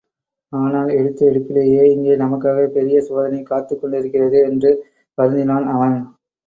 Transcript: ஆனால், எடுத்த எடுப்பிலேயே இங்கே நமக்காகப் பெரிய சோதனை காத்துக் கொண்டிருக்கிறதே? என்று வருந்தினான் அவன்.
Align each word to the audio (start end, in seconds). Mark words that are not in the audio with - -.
ஆனால், 0.53 0.89
எடுத்த 0.89 1.25
எடுப்பிலேயே 1.25 1.83
இங்கே 1.91 2.15
நமக்காகப் 2.15 2.73
பெரிய 2.73 3.01
சோதனை 3.01 3.43
காத்துக் 3.43 3.81
கொண்டிருக்கிறதே? 3.81 4.41
என்று 4.43 4.71
வருந்தினான் 5.17 5.67
அவன். 5.69 5.97